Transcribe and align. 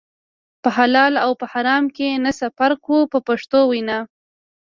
په 0.61 0.69
حلال 0.77 1.13
او 1.25 1.31
په 1.39 1.45
حرام 1.51 1.85
کې 1.95 2.09
نه 2.23 2.31
څه 2.39 2.47
فرق 2.57 2.81
و 2.95 3.09
په 3.11 3.19
پښتو 3.27 3.59
وینا. 3.71 3.99